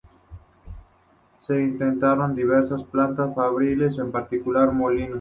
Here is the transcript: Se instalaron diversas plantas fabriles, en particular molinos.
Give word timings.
Se 1.45 1.61
instalaron 1.61 2.33
diversas 2.33 2.83
plantas 2.85 3.35
fabriles, 3.35 3.99
en 3.99 4.11
particular 4.11 4.71
molinos. 4.71 5.09